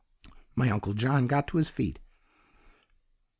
"My 0.55 0.71
Uncle 0.71 0.93
John 0.93 1.27
got 1.27 1.53
on 1.53 1.57
his 1.59 1.69
feet. 1.69 1.99